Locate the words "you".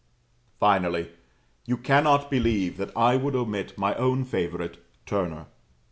1.65-1.77